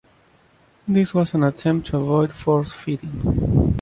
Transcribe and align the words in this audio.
This 0.87 1.13
was 1.13 1.35
an 1.35 1.43
attempt 1.43 1.85
to 1.89 1.97
avoid 1.97 2.31
force-feeding. 2.31 3.67